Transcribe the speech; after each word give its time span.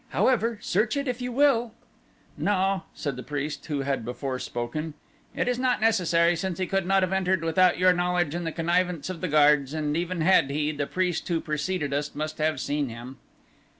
However, 0.09 0.57
search 0.63 0.97
it 0.97 1.07
if 1.07 1.21
you 1.21 1.31
will." 1.31 1.73
"No," 2.35 2.85
said 2.95 3.17
the 3.17 3.21
priest 3.21 3.63
who 3.67 3.81
had 3.81 4.03
before 4.03 4.39
spoken, 4.39 4.95
"it 5.35 5.47
is 5.47 5.59
not 5.59 5.79
necessary 5.79 6.35
since 6.35 6.57
he 6.57 6.65
could 6.65 6.87
not 6.87 7.03
have 7.03 7.13
entered 7.13 7.43
without 7.43 7.77
your 7.77 7.93
knowledge 7.93 8.33
and 8.33 8.47
the 8.47 8.51
connivance 8.51 9.11
of 9.11 9.21
the 9.21 9.27
guards, 9.27 9.75
and 9.75 9.95
even 9.95 10.21
had 10.21 10.49
he, 10.49 10.71
the 10.71 10.87
priest 10.87 11.27
who 11.27 11.39
preceded 11.39 11.93
us 11.93 12.15
must 12.15 12.39
have 12.39 12.59
seen 12.59 12.89
him." 12.89 13.17